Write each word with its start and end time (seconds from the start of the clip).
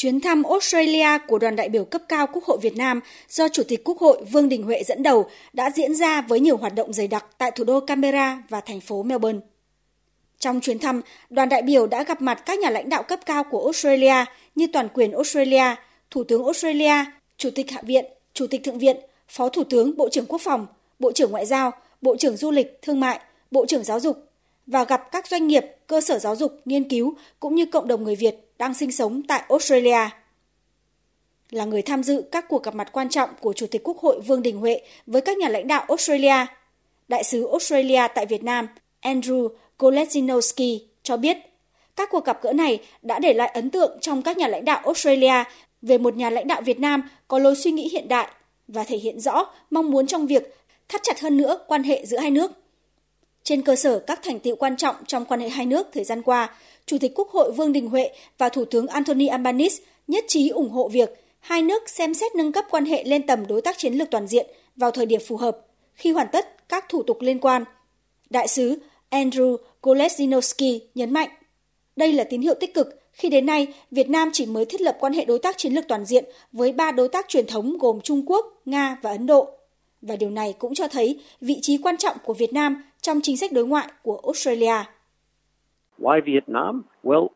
Chuyến 0.00 0.20
thăm 0.20 0.42
Australia 0.42 1.18
của 1.28 1.38
đoàn 1.38 1.56
đại 1.56 1.68
biểu 1.68 1.84
cấp 1.84 2.02
cao 2.08 2.26
Quốc 2.32 2.44
hội 2.44 2.58
Việt 2.62 2.76
Nam 2.76 3.00
do 3.28 3.48
Chủ 3.48 3.62
tịch 3.68 3.84
Quốc 3.84 3.98
hội 3.98 4.24
Vương 4.30 4.48
Đình 4.48 4.62
Huệ 4.62 4.82
dẫn 4.82 5.02
đầu 5.02 5.26
đã 5.52 5.70
diễn 5.70 5.94
ra 5.94 6.20
với 6.20 6.40
nhiều 6.40 6.56
hoạt 6.56 6.74
động 6.74 6.92
dày 6.92 7.08
đặc 7.08 7.26
tại 7.38 7.50
thủ 7.50 7.64
đô 7.64 7.80
Canberra 7.80 8.42
và 8.48 8.60
thành 8.60 8.80
phố 8.80 9.02
Melbourne. 9.02 9.38
Trong 10.38 10.60
chuyến 10.60 10.78
thăm, 10.78 11.00
đoàn 11.30 11.48
đại 11.48 11.62
biểu 11.62 11.86
đã 11.86 12.04
gặp 12.04 12.22
mặt 12.22 12.42
các 12.46 12.58
nhà 12.58 12.70
lãnh 12.70 12.88
đạo 12.88 13.02
cấp 13.02 13.20
cao 13.26 13.44
của 13.44 13.64
Australia 13.64 14.24
như 14.54 14.66
toàn 14.72 14.88
quyền 14.94 15.12
Australia, 15.12 15.74
Thủ 16.10 16.24
tướng 16.24 16.44
Australia, 16.44 17.04
Chủ 17.36 17.50
tịch 17.54 17.70
Hạ 17.70 17.82
viện, 17.84 18.04
Chủ 18.34 18.46
tịch 18.46 18.64
Thượng 18.64 18.78
viện, 18.78 18.96
Phó 19.28 19.48
Thủ 19.48 19.64
tướng 19.64 19.96
Bộ 19.96 20.08
trưởng 20.08 20.26
Quốc 20.26 20.40
phòng, 20.40 20.66
Bộ 20.98 21.12
trưởng 21.12 21.30
Ngoại 21.30 21.46
giao, 21.46 21.70
Bộ 22.02 22.16
trưởng 22.16 22.36
Du 22.36 22.50
lịch, 22.50 22.82
Thương 22.82 23.00
mại, 23.00 23.20
Bộ 23.50 23.66
trưởng 23.66 23.84
Giáo 23.84 24.00
dục 24.00 24.24
và 24.66 24.84
gặp 24.84 25.12
các 25.12 25.26
doanh 25.26 25.46
nghiệp, 25.46 25.64
cơ 25.86 26.00
sở 26.00 26.18
giáo 26.18 26.36
dục, 26.36 26.60
nghiên 26.64 26.88
cứu 26.88 27.14
cũng 27.40 27.54
như 27.54 27.66
cộng 27.66 27.88
đồng 27.88 28.04
người 28.04 28.16
Việt 28.16 28.49
đang 28.60 28.74
sinh 28.74 28.92
sống 28.92 29.22
tại 29.28 29.42
Australia. 29.48 30.08
Là 31.50 31.64
người 31.64 31.82
tham 31.82 32.02
dự 32.02 32.22
các 32.32 32.48
cuộc 32.48 32.62
gặp 32.62 32.74
mặt 32.74 32.88
quan 32.92 33.08
trọng 33.08 33.30
của 33.40 33.52
Chủ 33.52 33.66
tịch 33.66 33.82
Quốc 33.84 33.98
hội 33.98 34.20
Vương 34.20 34.42
Đình 34.42 34.58
Huệ 34.58 34.80
với 35.06 35.20
các 35.20 35.38
nhà 35.38 35.48
lãnh 35.48 35.66
đạo 35.66 35.84
Australia, 35.88 36.46
Đại 37.08 37.24
sứ 37.24 37.48
Australia 37.50 38.02
tại 38.14 38.26
Việt 38.26 38.44
Nam 38.44 38.68
Andrew 39.02 39.48
Kolesinowski 39.78 40.78
cho 41.02 41.16
biết 41.16 41.36
các 41.96 42.08
cuộc 42.10 42.24
gặp 42.24 42.42
gỡ 42.42 42.52
này 42.52 42.78
đã 43.02 43.18
để 43.18 43.34
lại 43.34 43.48
ấn 43.54 43.70
tượng 43.70 43.98
trong 44.00 44.22
các 44.22 44.36
nhà 44.36 44.48
lãnh 44.48 44.64
đạo 44.64 44.80
Australia 44.84 45.44
về 45.82 45.98
một 45.98 46.16
nhà 46.16 46.30
lãnh 46.30 46.48
đạo 46.48 46.62
Việt 46.62 46.80
Nam 46.80 47.02
có 47.28 47.38
lối 47.38 47.56
suy 47.56 47.70
nghĩ 47.70 47.88
hiện 47.88 48.08
đại 48.08 48.28
và 48.68 48.84
thể 48.84 48.96
hiện 48.96 49.20
rõ 49.20 49.52
mong 49.70 49.90
muốn 49.90 50.06
trong 50.06 50.26
việc 50.26 50.56
thắt 50.88 51.00
chặt 51.04 51.20
hơn 51.20 51.36
nữa 51.36 51.58
quan 51.66 51.82
hệ 51.82 52.06
giữa 52.06 52.18
hai 52.18 52.30
nước. 52.30 52.52
Trên 53.50 53.62
cơ 53.62 53.76
sở 53.76 53.98
các 53.98 54.20
thành 54.22 54.40
tiệu 54.40 54.56
quan 54.56 54.76
trọng 54.76 54.96
trong 55.06 55.24
quan 55.24 55.40
hệ 55.40 55.48
hai 55.48 55.66
nước 55.66 55.88
thời 55.92 56.04
gian 56.04 56.22
qua, 56.22 56.54
Chủ 56.86 56.98
tịch 56.98 57.12
Quốc 57.14 57.28
hội 57.30 57.52
Vương 57.52 57.72
Đình 57.72 57.88
Huệ 57.88 58.10
và 58.38 58.48
Thủ 58.48 58.64
tướng 58.64 58.86
Anthony 58.86 59.26
Albanese 59.26 59.82
nhất 60.08 60.24
trí 60.28 60.48
ủng 60.48 60.70
hộ 60.70 60.88
việc 60.88 61.10
hai 61.40 61.62
nước 61.62 61.88
xem 61.88 62.14
xét 62.14 62.34
nâng 62.34 62.52
cấp 62.52 62.64
quan 62.70 62.84
hệ 62.84 63.04
lên 63.04 63.26
tầm 63.26 63.46
đối 63.46 63.62
tác 63.62 63.78
chiến 63.78 63.94
lược 63.94 64.10
toàn 64.10 64.26
diện 64.26 64.46
vào 64.76 64.90
thời 64.90 65.06
điểm 65.06 65.20
phù 65.28 65.36
hợp 65.36 65.58
khi 65.94 66.12
hoàn 66.12 66.26
tất 66.32 66.68
các 66.68 66.84
thủ 66.88 67.02
tục 67.02 67.18
liên 67.20 67.38
quan. 67.38 67.64
Đại 68.30 68.48
sứ 68.48 68.78
Andrew 69.10 69.56
Kolesinowski 69.82 70.78
nhấn 70.94 71.12
mạnh, 71.12 71.28
đây 71.96 72.12
là 72.12 72.24
tín 72.24 72.42
hiệu 72.42 72.54
tích 72.60 72.74
cực 72.74 73.00
khi 73.12 73.28
đến 73.28 73.46
nay 73.46 73.66
Việt 73.90 74.08
Nam 74.08 74.30
chỉ 74.32 74.46
mới 74.46 74.64
thiết 74.64 74.80
lập 74.80 74.96
quan 75.00 75.12
hệ 75.12 75.24
đối 75.24 75.38
tác 75.38 75.58
chiến 75.58 75.72
lược 75.72 75.84
toàn 75.88 76.04
diện 76.04 76.24
với 76.52 76.72
ba 76.72 76.92
đối 76.92 77.08
tác 77.08 77.28
truyền 77.28 77.46
thống 77.46 77.78
gồm 77.78 78.00
Trung 78.00 78.22
Quốc, 78.26 78.46
Nga 78.64 78.96
và 79.02 79.10
Ấn 79.10 79.26
Độ. 79.26 79.59
Và 80.02 80.16
điều 80.16 80.30
này 80.30 80.54
cũng 80.58 80.74
cho 80.74 80.88
thấy 80.88 81.20
vị 81.40 81.58
trí 81.62 81.78
quan 81.78 81.96
trọng 81.96 82.16
của 82.24 82.34
Việt 82.34 82.52
Nam 82.52 82.82
trong 83.00 83.20
chính 83.22 83.36
sách 83.36 83.52
đối 83.52 83.66
ngoại 83.66 83.88
của 84.02 84.20
Australia. 84.24 84.84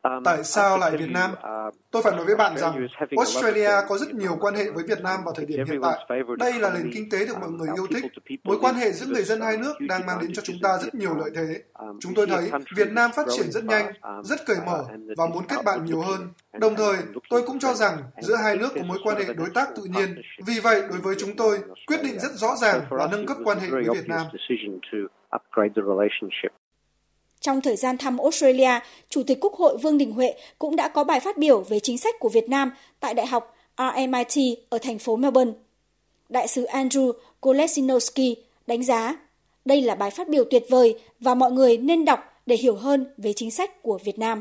Um, 0.03 0.23
Tại 0.25 0.45
sao 0.45 0.79
lại 0.79 0.97
Việt 0.97 1.11
Nam? 1.11 1.31
Uh, 1.33 1.75
Tôi 1.91 2.03
phải 2.03 2.13
nói 2.13 2.25
với 2.25 2.37
bạn 2.37 2.59
rằng 2.59 2.87
Australia 3.17 3.71
có 3.89 3.99
rất 3.99 4.15
nhiều 4.15 4.37
quan 4.41 4.55
hệ 4.55 4.71
với 4.71 4.85
Việt 4.89 5.01
Nam 5.03 5.21
vào 5.25 5.35
thời 5.35 5.47
điểm 5.47 5.67
hiện 5.67 5.81
tại. 5.83 6.07
Đây 6.39 6.53
là 6.53 6.71
nền 6.75 6.91
kinh 6.95 7.11
tế 7.11 7.27
được 7.27 7.35
mọi 7.41 7.51
người 7.51 7.69
yêu 7.77 7.87
thích. 7.87 8.05
Mối 8.45 8.59
quan 8.61 8.75
hệ 8.75 8.93
giữa 8.93 9.07
người 9.07 9.23
dân 9.23 9.41
hai 9.41 9.57
nước 9.57 9.75
đang 9.81 10.07
mang 10.07 10.19
đến 10.21 10.33
cho 10.33 10.43
chúng 10.43 10.57
ta 10.63 10.79
rất 10.83 10.95
nhiều 10.95 11.15
lợi 11.15 11.31
thế. 11.35 11.63
Um, 11.73 11.99
chúng 12.01 12.15
tôi 12.15 12.27
thấy 12.27 12.51
Việt 12.77 12.93
Nam 12.93 13.11
phát 13.17 13.27
triển 13.37 13.51
rất 13.51 13.65
nhanh, 13.65 13.87
um, 14.03 14.23
rất 14.23 14.47
cởi 14.47 14.57
mở 14.67 14.85
và 15.17 15.27
muốn 15.27 15.45
kết 15.49 15.57
bạn 15.65 15.85
nhiều 15.85 16.01
hơn. 16.01 16.21
Đồng 16.53 16.75
thời, 16.77 16.97
tôi 17.31 17.43
cũng 17.47 17.59
cho 17.59 17.75
rằng 17.75 17.97
giữa 18.21 18.37
hai 18.37 18.57
nước 18.57 18.69
có 18.75 18.83
mối 18.83 18.99
quan 19.05 19.17
hệ 19.17 19.35
đối 19.35 19.51
tác 19.55 19.69
tự 19.77 19.83
nhiên. 19.85 20.23
Vì 20.47 20.61
vậy, 20.63 20.83
đối 20.91 20.99
với 21.01 21.15
chúng 21.19 21.37
tôi, 21.37 21.59
quyết 21.87 22.03
định 22.03 22.19
rất 22.19 22.33
rõ 22.33 22.57
ràng 22.57 22.81
là 22.91 23.09
nâng 23.13 23.27
cấp 23.27 23.37
quan 23.45 23.59
hệ 23.59 23.71
với 23.71 23.85
Việt 23.95 24.09
Nam. 24.09 24.27
Trong 27.45 27.61
thời 27.61 27.77
gian 27.77 27.99
thăm 27.99 28.19
Australia, 28.19 28.81
Chủ 29.09 29.23
tịch 29.23 29.39
Quốc 29.41 29.55
hội 29.55 29.77
Vương 29.77 29.99
Đình 29.99 30.13
Huệ 30.13 30.35
cũng 30.59 30.77
đã 30.77 30.89
có 30.89 31.05
bài 31.05 31.21
phát 31.21 31.39
biểu 31.39 31.61
về 31.61 31.81
chính 31.81 31.99
sách 31.99 32.15
của 32.19 32.29
Việt 32.29 32.49
Nam 32.49 32.73
tại 33.01 33.15
Đại 33.15 33.27
học 33.27 33.57
RMIT 33.79 34.59
ở 34.69 34.79
thành 34.79 34.99
phố 34.99 35.17
Melbourne. 35.17 35.53
Đại 36.29 36.49
sứ 36.49 36.65
Andrew 36.65 37.13
Kolesinowski 37.41 38.35
đánh 38.67 38.83
giá 38.83 39.17
đây 39.65 39.81
là 39.81 39.95
bài 39.95 40.11
phát 40.11 40.29
biểu 40.29 40.45
tuyệt 40.51 40.65
vời 40.69 40.99
và 41.21 41.35
mọi 41.35 41.53
người 41.53 41.77
nên 41.79 42.05
đọc 42.05 42.21
để 42.47 42.57
hiểu 42.57 42.77
hơn 42.77 43.07
về 43.17 43.33
chính 43.33 43.51
sách 43.51 43.83
của 43.83 43.99
Việt 44.05 44.19
Nam. 44.19 44.41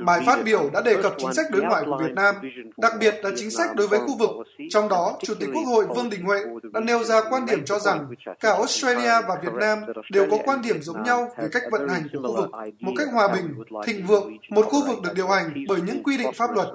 Bài 0.00 0.20
phát 0.26 0.38
biểu 0.44 0.70
đã 0.72 0.82
đề 0.84 0.96
cập 1.02 1.12
chính 1.18 1.32
sách 1.32 1.46
đối 1.52 1.62
ngoại 1.62 1.84
của 1.86 1.98
Việt 2.02 2.14
Nam, 2.14 2.34
đặc 2.76 2.92
biệt 3.00 3.14
là 3.22 3.30
chính 3.36 3.50
sách 3.50 3.70
đối 3.76 3.88
với 3.88 3.98
khu 3.98 4.16
vực. 4.18 4.30
Trong 4.70 4.88
đó, 4.88 5.18
Chủ 5.22 5.34
tịch 5.40 5.48
Quốc 5.54 5.62
hội 5.62 5.86
Vương 5.86 6.10
Đình 6.10 6.22
Huệ 6.22 6.40
đã 6.72 6.80
nêu 6.80 7.04
ra 7.04 7.20
quan 7.30 7.46
điểm 7.46 7.64
cho 7.64 7.78
rằng 7.78 8.06
cả 8.40 8.52
Australia 8.52 9.12
và 9.28 9.36
Việt 9.42 9.52
Nam 9.60 9.78
đều 10.12 10.26
có 10.30 10.38
quan 10.44 10.62
điểm 10.62 10.82
giống 10.82 11.02
nhau 11.02 11.28
về 11.38 11.48
cách 11.52 11.62
vận 11.70 11.88
hành 11.88 12.02
của 12.12 12.28
khu 12.28 12.36
vực, 12.36 12.50
một 12.80 12.92
cách 12.96 13.08
hòa 13.12 13.28
bình, 13.34 13.54
thịnh 13.86 14.06
vượng, 14.06 14.36
một 14.50 14.66
khu 14.66 14.86
vực 14.86 14.98
được 15.02 15.10
điều 15.14 15.28
hành 15.28 15.64
bởi 15.68 15.80
những 15.86 16.02
quy 16.02 16.16
định 16.18 16.32
pháp 16.34 16.50
luật. 16.54 16.68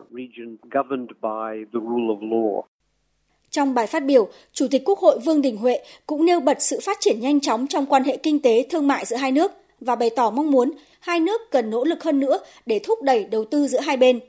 Trong 3.49 3.73
bài 3.73 3.87
phát 3.87 4.05
biểu, 4.05 4.27
Chủ 4.53 4.67
tịch 4.71 4.81
Quốc 4.85 4.99
hội 4.99 5.19
Vương 5.25 5.41
Đình 5.41 5.57
Huệ 5.57 5.79
cũng 6.07 6.25
nêu 6.25 6.39
bật 6.39 6.57
sự 6.61 6.79
phát 6.83 6.97
triển 6.99 7.19
nhanh 7.19 7.39
chóng 7.39 7.67
trong 7.67 7.85
quan 7.85 8.03
hệ 8.03 8.17
kinh 8.17 8.41
tế 8.41 8.67
thương 8.69 8.87
mại 8.87 9.05
giữa 9.05 9.15
hai 9.15 9.31
nước– 9.31 9.51
và 9.85 9.95
bày 9.95 10.09
tỏ 10.09 10.29
mong 10.29 10.51
muốn 10.51 10.71
hai 10.99 11.19
nước 11.19 11.41
cần 11.51 11.69
nỗ 11.69 11.83
lực 11.83 12.03
hơn 12.03 12.19
nữa 12.19 12.39
để 12.65 12.79
thúc 12.79 13.01
đẩy 13.01 13.25
đầu 13.25 13.45
tư 13.45 13.67
giữa 13.67 13.79
hai 13.79 13.97
bên. 13.97 14.19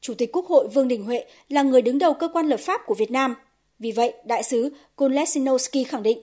Chủ 0.00 0.14
tịch 0.14 0.32
Quốc 0.32 0.46
hội 0.46 0.68
Vương 0.68 0.88
Đình 0.88 1.04
Huệ 1.04 1.24
là 1.48 1.62
người 1.62 1.82
đứng 1.82 1.98
đầu 1.98 2.14
cơ 2.14 2.28
quan 2.28 2.46
lập 2.46 2.60
pháp 2.60 2.80
của 2.86 2.94
Việt 2.94 3.10
Nam. 3.10 3.34
Vì 3.78 3.92
vậy, 3.92 4.14
đại 4.24 4.42
sứ 4.42 4.72
Konlesinowski 4.96 5.84
khẳng 5.88 6.02
định, 6.02 6.22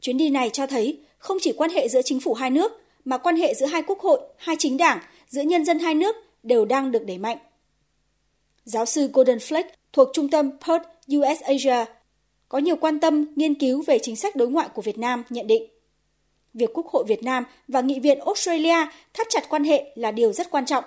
chuyến 0.00 0.16
đi 0.16 0.30
này 0.30 0.50
cho 0.50 0.66
thấy 0.66 1.00
không 1.18 1.36
chỉ 1.40 1.52
quan 1.52 1.70
hệ 1.70 1.88
giữa 1.88 2.02
chính 2.02 2.20
phủ 2.20 2.34
hai 2.34 2.50
nước, 2.50 2.72
mà 3.04 3.18
quan 3.18 3.36
hệ 3.36 3.54
giữa 3.54 3.66
hai 3.66 3.82
quốc 3.82 4.00
hội, 4.00 4.20
hai 4.36 4.56
chính 4.58 4.76
đảng, 4.76 4.98
giữa 5.28 5.42
nhân 5.42 5.64
dân 5.64 5.78
hai 5.78 5.94
nước 5.94 6.16
đều 6.42 6.64
đang 6.64 6.92
được 6.92 7.06
đẩy 7.06 7.18
mạnh. 7.18 7.38
Giáo 8.64 8.86
sư 8.86 9.10
Gordon 9.12 9.38
Fleck 9.38 9.64
thuộc 9.92 10.08
trung 10.12 10.28
tâm 10.28 10.50
Perth 10.66 10.84
US 11.16 11.40
Asia 11.40 11.84
có 12.48 12.58
nhiều 12.58 12.76
quan 12.76 13.00
tâm 13.00 13.26
nghiên 13.36 13.54
cứu 13.54 13.82
về 13.82 13.98
chính 13.98 14.16
sách 14.16 14.36
đối 14.36 14.48
ngoại 14.48 14.68
của 14.74 14.82
Việt 14.82 14.98
Nam 14.98 15.22
nhận 15.30 15.46
định 15.46 15.62
việc 16.54 16.70
Quốc 16.74 16.86
hội 16.86 17.04
Việt 17.04 17.22
Nam 17.22 17.44
và 17.68 17.80
Nghị 17.80 18.00
viện 18.00 18.18
Australia 18.18 18.86
thắt 19.14 19.26
chặt 19.30 19.48
quan 19.48 19.64
hệ 19.64 19.92
là 19.94 20.10
điều 20.10 20.32
rất 20.32 20.50
quan 20.50 20.66
trọng, 20.66 20.84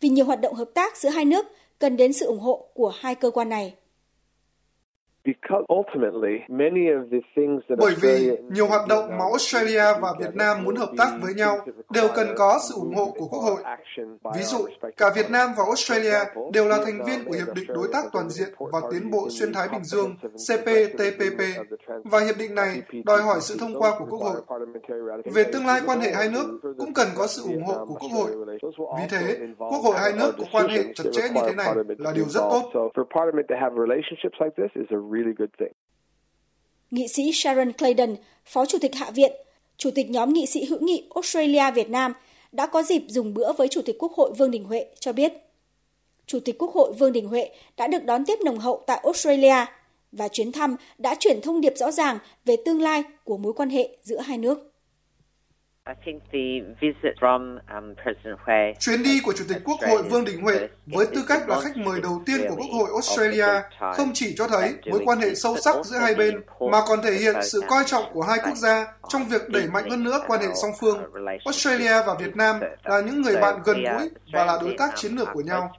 vì 0.00 0.08
nhiều 0.08 0.24
hoạt 0.24 0.40
động 0.40 0.54
hợp 0.54 0.70
tác 0.74 0.96
giữa 0.96 1.08
hai 1.08 1.24
nước 1.24 1.46
cần 1.78 1.96
đến 1.96 2.12
sự 2.12 2.26
ủng 2.26 2.40
hộ 2.40 2.66
của 2.74 2.92
hai 3.00 3.14
cơ 3.14 3.30
quan 3.30 3.48
này. 3.48 3.74
Bởi 7.78 7.94
vì 8.02 8.36
nhiều 8.52 8.66
hoạt 8.66 8.88
động 8.88 9.08
mà 9.08 9.24
Australia 9.24 9.84
và 10.00 10.14
Việt 10.20 10.34
Nam 10.34 10.64
muốn 10.64 10.76
hợp 10.76 10.90
tác 10.98 11.18
với 11.22 11.34
nhau 11.34 11.58
đều 11.90 12.08
cần 12.14 12.28
có 12.36 12.58
sự 12.68 12.74
ủng 12.74 12.94
hộ 12.94 13.14
của 13.18 13.26
Quốc 13.26 13.40
hội. 13.40 13.62
Ví 14.36 14.42
dụ, 14.42 14.58
cả 14.96 15.10
Việt 15.16 15.30
Nam 15.30 15.50
và 15.58 15.64
Australia 15.64 16.18
đều 16.52 16.68
là 16.68 16.76
thành 16.84 17.04
viên 17.06 17.24
của 17.24 17.32
Hiệp 17.32 17.54
định 17.54 17.66
Đối 17.68 17.88
tác 17.92 18.04
Toàn 18.12 18.28
diện 18.30 18.48
và 18.58 18.80
Tiến 18.90 19.10
bộ 19.10 19.28
Xuyên 19.30 19.52
Thái 19.52 19.68
Bình 19.72 19.84
Dương 19.84 20.16
CPTPP 20.22 21.40
và 22.04 22.20
hiệp 22.20 22.34
định 22.38 22.54
này 22.54 22.82
đòi 23.04 23.22
hỏi 23.22 23.38
sự 23.40 23.56
thông 23.60 23.74
qua 23.80 23.90
của 23.98 24.06
Quốc 24.10 24.18
hội. 24.18 24.40
Về 25.34 25.44
tương 25.52 25.66
lai 25.66 25.80
quan 25.86 26.00
hệ 26.00 26.12
hai 26.12 26.28
nước 26.28 26.60
cũng 26.78 26.94
cần 26.94 27.08
có 27.16 27.26
sự 27.26 27.42
ủng 27.42 27.62
hộ 27.62 27.86
của 27.86 27.94
Quốc 27.94 28.10
hội. 28.12 28.30
Vì 28.98 29.04
thế, 29.10 29.38
Quốc 29.58 29.80
hội 29.84 29.96
hai 29.98 30.12
nước 30.12 30.32
có 30.38 30.44
quan 30.52 30.68
hệ 30.68 30.82
chặt 30.94 31.04
chẽ 31.12 31.22
như 31.34 31.40
thế 31.46 31.54
này 31.54 31.74
là 31.98 32.12
điều 32.14 32.24
rất 32.24 32.40
tốt 32.40 32.90
really 35.10 35.32
good 35.38 35.50
thing. 35.58 35.72
Nghị 36.90 37.08
sĩ 37.08 37.30
Sharon 37.32 37.72
Clayton, 37.72 38.16
Phó 38.44 38.66
Chủ 38.66 38.78
tịch 38.80 38.94
Hạ 38.94 39.10
viện, 39.10 39.32
Chủ 39.76 39.90
tịch 39.94 40.10
nhóm 40.10 40.32
nghị 40.32 40.46
sĩ 40.46 40.64
hữu 40.64 40.80
nghị 40.80 41.08
Australia 41.14 41.70
Việt 41.74 41.90
Nam 41.90 42.12
đã 42.52 42.66
có 42.66 42.82
dịp 42.82 43.02
dùng 43.08 43.34
bữa 43.34 43.52
với 43.52 43.68
Chủ 43.68 43.82
tịch 43.82 43.96
Quốc 43.98 44.12
hội 44.12 44.32
Vương 44.32 44.50
Đình 44.50 44.64
Huệ 44.64 44.86
cho 45.00 45.12
biết. 45.12 45.32
Chủ 46.26 46.40
tịch 46.40 46.58
Quốc 46.58 46.74
hội 46.74 46.92
Vương 46.92 47.12
Đình 47.12 47.28
Huệ 47.28 47.50
đã 47.76 47.86
được 47.86 48.04
đón 48.04 48.24
tiếp 48.24 48.38
nồng 48.44 48.58
hậu 48.58 48.82
tại 48.86 49.00
Australia 49.04 49.66
và 50.12 50.28
chuyến 50.28 50.52
thăm 50.52 50.76
đã 50.98 51.14
chuyển 51.14 51.40
thông 51.40 51.60
điệp 51.60 51.72
rõ 51.76 51.90
ràng 51.90 52.18
về 52.44 52.56
tương 52.64 52.82
lai 52.82 53.02
của 53.24 53.36
mối 53.36 53.52
quan 53.52 53.70
hệ 53.70 53.96
giữa 54.02 54.18
hai 54.18 54.38
nước. 54.38 54.69
Um, 57.78 57.94
Chuyến 58.80 59.02
đi 59.02 59.20
của 59.24 59.32
Chủ 59.32 59.44
tịch 59.48 59.62
Quốc 59.64 59.78
hội 59.88 60.02
Vương 60.02 60.24
Đình 60.24 60.40
Huệ 60.42 60.68
với 60.86 61.06
tư 61.06 61.24
cách 61.28 61.48
là 61.48 61.60
khách 61.60 61.76
mời 61.76 62.00
đầu 62.00 62.22
tiên 62.26 62.40
của 62.48 62.56
Quốc 62.56 62.66
hội 62.72 62.88
Australia 62.92 63.62
không 63.94 64.10
chỉ 64.14 64.34
cho 64.36 64.48
thấy 64.48 64.74
mối 64.90 65.00
quan 65.04 65.18
hệ 65.18 65.34
sâu 65.34 65.56
sắc 65.56 65.74
giữa 65.84 65.98
hai 65.98 66.14
bên, 66.14 66.40
mà 66.70 66.78
còn 66.88 67.02
thể 67.02 67.12
hiện 67.12 67.34
sự 67.42 67.60
coi 67.68 67.84
trọng 67.86 68.04
của 68.12 68.22
hai 68.22 68.38
quốc 68.44 68.56
gia 68.56 68.86
trong 69.08 69.24
việc 69.24 69.48
đẩy 69.48 69.66
mạnh 69.72 69.90
hơn 69.90 70.04
nữa 70.04 70.20
quan 70.26 70.40
hệ 70.40 70.48
song 70.62 70.70
phương. 70.80 70.98
Australia 71.44 72.02
và 72.06 72.14
Việt 72.20 72.36
Nam 72.36 72.56
là 72.84 73.00
những 73.00 73.22
người 73.22 73.36
bạn 73.36 73.54
gần 73.64 73.82
gũi 73.82 74.10
và 74.32 74.44
là 74.44 74.58
đối 74.62 74.74
tác 74.78 74.90
chiến 74.96 75.12
lược 75.12 75.28
của 75.32 75.40
nhau. 75.40 75.70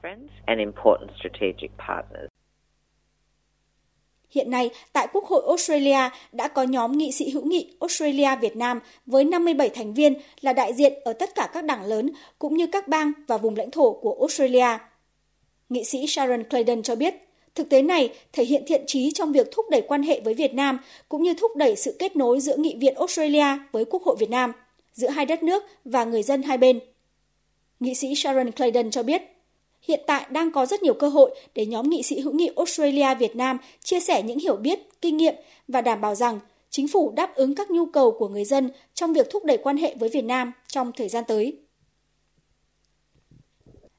Hiện 4.32 4.52
nay, 4.52 4.70
tại 4.94 5.08
Quốc 5.14 5.26
hội 5.26 5.44
Australia 5.48 6.10
đã 6.32 6.48
có 6.48 6.64
nhóm 6.64 6.98
nghị 6.98 7.12
sĩ 7.12 7.30
hữu 7.30 7.46
nghị 7.46 7.74
Australia 7.80 8.36
Việt 8.42 8.56
Nam 8.56 8.80
với 9.06 9.24
57 9.24 9.70
thành 9.70 9.94
viên 9.94 10.14
là 10.42 10.54
đại 10.54 10.74
diện 10.74 10.94
ở 11.04 11.14
tất 11.14 11.36
cả 11.36 11.50
các 11.54 11.64
đảng 11.64 11.84
lớn 11.84 12.10
cũng 12.40 12.58
như 12.58 12.68
các 12.68 12.88
bang 12.88 13.12
và 13.28 13.38
vùng 13.38 13.56
lãnh 13.56 13.72
thổ 13.72 13.94
của 13.94 14.18
Australia. 14.20 14.78
Nghị 15.70 15.84
sĩ 15.84 16.08
Sharon 16.08 16.44
Clayton 16.44 16.84
cho 16.84 16.96
biết, 16.96 17.14
thực 17.56 17.70
tế 17.70 17.82
này 17.82 18.10
thể 18.34 18.44
hiện 18.44 18.64
thiện 18.68 18.84
trí 18.88 19.12
trong 19.12 19.32
việc 19.32 19.48
thúc 19.52 19.66
đẩy 19.70 19.82
quan 19.82 20.04
hệ 20.04 20.20
với 20.20 20.34
Việt 20.34 20.54
Nam 20.54 20.80
cũng 21.10 21.24
như 21.24 21.34
thúc 21.34 21.56
đẩy 21.56 21.76
sự 21.76 21.96
kết 22.00 22.16
nối 22.16 22.40
giữa 22.40 22.58
Nghị 22.58 22.76
viện 22.80 22.96
Australia 22.96 23.46
với 23.72 23.86
Quốc 23.86 24.04
hội 24.04 24.16
Việt 24.20 24.30
Nam, 24.30 24.52
giữa 24.94 25.10
hai 25.10 25.26
đất 25.26 25.44
nước 25.44 25.64
và 25.86 26.04
người 26.04 26.24
dân 26.24 26.44
hai 26.44 26.58
bên. 26.58 26.80
Nghị 27.80 27.96
sĩ 27.96 28.16
Sharon 28.16 28.52
Clayton 28.52 28.92
cho 28.92 29.04
biết, 29.04 29.22
hiện 29.82 30.00
tại 30.08 30.26
đang 30.30 30.52
có 30.52 30.66
rất 30.66 30.84
nhiều 30.84 30.94
cơ 30.94 31.10
hội 31.10 31.36
để 31.56 31.66
nhóm 31.66 31.90
nghị 31.90 32.04
sĩ 32.04 32.20
hữu 32.20 32.34
nghị 32.34 32.50
Australia-Việt 32.56 33.36
Nam 33.36 33.58
chia 33.84 34.00
sẻ 34.00 34.24
những 34.24 34.40
hiểu 34.40 34.56
biết, 34.56 34.80
kinh 35.02 35.18
nghiệm 35.18 35.36
và 35.68 35.82
đảm 35.82 36.02
bảo 36.02 36.16
rằng 36.16 36.40
chính 36.70 36.88
phủ 36.88 37.12
đáp 37.16 37.36
ứng 37.36 37.56
các 37.56 37.72
nhu 37.72 37.86
cầu 37.86 38.12
của 38.12 38.28
người 38.28 38.46
dân 38.46 38.70
trong 38.94 39.14
việc 39.14 39.30
thúc 39.30 39.46
đẩy 39.46 39.58
quan 39.58 39.78
hệ 39.78 39.96
với 40.00 40.10
Việt 40.10 40.24
Nam 40.26 40.52
trong 40.68 40.92
thời 40.92 41.10
gian 41.10 41.24
tới. 41.28 41.58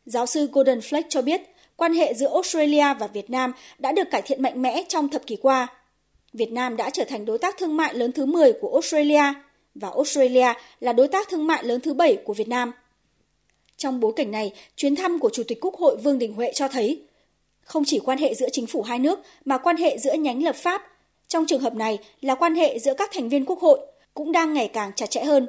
Giáo 0.06 0.26
sư 0.26 0.48
Gordon 0.52 0.78
Fleck 0.78 1.02
cho 1.08 1.22
biết, 1.22 1.40
quan 1.76 1.94
hệ 1.94 2.14
giữa 2.14 2.28
Australia 2.32 2.94
và 2.94 3.06
Việt 3.06 3.30
Nam 3.30 3.52
đã 3.78 3.92
được 3.92 4.10
cải 4.10 4.22
thiện 4.22 4.42
mạnh 4.42 4.62
mẽ 4.62 4.84
trong 4.88 5.08
thập 5.08 5.26
kỷ 5.26 5.36
qua. 5.36 5.66
Việt 6.32 6.52
Nam 6.52 6.76
đã 6.76 6.90
trở 6.90 7.04
thành 7.04 7.24
đối 7.24 7.38
tác 7.38 7.56
thương 7.58 7.76
mại 7.76 7.94
lớn 7.94 8.12
thứ 8.12 8.26
10 8.26 8.52
của 8.52 8.72
Australia 8.72 9.22
và 9.74 9.88
Australia 9.88 10.52
là 10.80 10.92
đối 10.92 11.08
tác 11.08 11.28
thương 11.28 11.46
mại 11.46 11.64
lớn 11.64 11.80
thứ 11.80 11.94
7 11.94 12.16
của 12.24 12.34
Việt 12.34 12.48
Nam. 12.48 12.72
Trong 13.82 14.00
bối 14.00 14.12
cảnh 14.16 14.30
này, 14.30 14.52
chuyến 14.76 14.96
thăm 14.96 15.18
của 15.18 15.30
Chủ 15.32 15.42
tịch 15.48 15.58
Quốc 15.60 15.74
hội 15.74 15.96
Vương 15.96 16.18
Đình 16.18 16.32
Huệ 16.34 16.52
cho 16.54 16.68
thấy 16.68 17.02
không 17.60 17.84
chỉ 17.86 17.98
quan 17.98 18.18
hệ 18.18 18.34
giữa 18.34 18.48
chính 18.52 18.66
phủ 18.66 18.82
hai 18.82 18.98
nước 18.98 19.18
mà 19.44 19.58
quan 19.58 19.76
hệ 19.76 19.98
giữa 19.98 20.12
nhánh 20.12 20.42
lập 20.42 20.56
pháp, 20.56 20.82
trong 21.28 21.46
trường 21.46 21.60
hợp 21.60 21.74
này 21.74 21.98
là 22.20 22.34
quan 22.34 22.54
hệ 22.54 22.78
giữa 22.78 22.94
các 22.94 23.10
thành 23.12 23.28
viên 23.28 23.44
Quốc 23.44 23.58
hội 23.58 23.80
cũng 24.14 24.32
đang 24.32 24.54
ngày 24.54 24.68
càng 24.68 24.90
chặt 24.96 25.10
chẽ 25.10 25.24
hơn. 25.24 25.46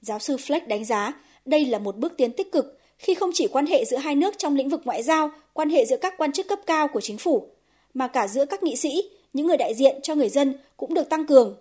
Giáo 0.00 0.18
sư 0.18 0.36
Fleck 0.36 0.66
đánh 0.66 0.84
giá 0.84 1.12
đây 1.44 1.64
là 1.64 1.78
một 1.78 1.96
bước 1.96 2.12
tiến 2.16 2.32
tích 2.32 2.52
cực 2.52 2.78
khi 2.98 3.14
không 3.14 3.30
chỉ 3.34 3.48
quan 3.48 3.66
hệ 3.66 3.84
giữa 3.84 3.96
hai 3.96 4.14
nước 4.14 4.34
trong 4.38 4.56
lĩnh 4.56 4.68
vực 4.68 4.80
ngoại 4.84 5.02
giao, 5.02 5.30
quan 5.52 5.70
hệ 5.70 5.84
giữa 5.84 5.96
các 5.96 6.14
quan 6.18 6.32
chức 6.32 6.48
cấp 6.48 6.58
cao 6.66 6.88
của 6.88 7.00
chính 7.00 7.18
phủ, 7.18 7.48
mà 7.94 8.08
cả 8.08 8.28
giữa 8.28 8.46
các 8.46 8.62
nghị 8.62 8.76
sĩ, 8.76 9.10
những 9.32 9.46
người 9.46 9.56
đại 9.56 9.74
diện 9.74 9.96
cho 10.02 10.14
người 10.14 10.28
dân 10.28 10.58
cũng 10.76 10.94
được 10.94 11.08
tăng 11.08 11.26
cường. 11.26 11.56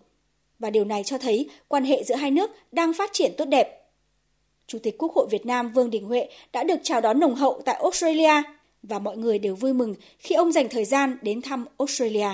Và 0.60 0.70
điều 0.70 0.86
này 0.86 1.04
cho 1.04 1.18
thấy 1.18 1.50
quan 1.68 1.84
hệ 1.84 2.04
giữa 2.04 2.16
hai 2.16 2.32
nước 2.32 2.52
đang 2.72 2.94
phát 2.94 3.10
triển 3.14 3.32
tốt 3.38 3.46
đẹp. 3.46 3.87
Chủ 4.68 4.80
tịch 4.80 4.96
Quốc 4.98 5.14
hội 5.14 5.28
Việt 5.32 5.46
Nam 5.46 5.72
Vương 5.72 5.90
Đình 5.90 6.06
Huệ 6.06 6.30
đã 6.54 6.64
được 6.64 6.80
chào 6.84 7.02
đón 7.02 7.20
nồng 7.20 7.36
hậu 7.36 7.62
tại 7.66 7.76
Australia 7.82 8.44
và 8.84 9.00
mọi 9.00 9.18
người 9.18 9.40
đều 9.40 9.56
vui 9.56 9.74
mừng 9.74 9.96
khi 10.20 10.36
ông 10.36 10.52
dành 10.52 10.70
thời 10.70 10.86
gian 10.86 11.18
đến 11.22 11.42
thăm 11.42 11.66
Australia. 11.78 12.30